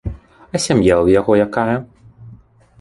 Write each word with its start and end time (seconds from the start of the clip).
А 0.53 0.57
сям'я 0.63 0.95
ў 1.03 1.07
яго 1.19 1.31
якая? 1.45 1.77